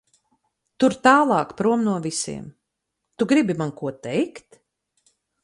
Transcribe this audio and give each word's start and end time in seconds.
Tur 0.83 0.95
tālāk 1.07 1.51
prom 1.59 1.83
no 1.89 1.97
visiem. 2.07 2.47
Tu 3.17 3.29
gribi 3.35 3.59
man 3.61 3.75
ko 3.83 3.93
teikt? 4.09 4.61